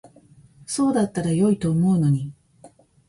[0.65, 2.33] そうだったら良いと思うのに。